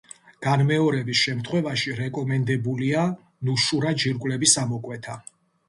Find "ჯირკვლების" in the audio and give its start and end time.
4.01-4.59